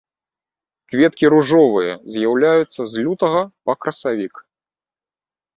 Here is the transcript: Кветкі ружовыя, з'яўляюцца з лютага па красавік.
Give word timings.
Кветкі 0.93 1.25
ружовыя, 1.33 1.93
з'яўляюцца 2.13 2.81
з 2.95 3.05
лютага 3.09 3.41
па 3.69 3.73
красавік. 3.85 4.33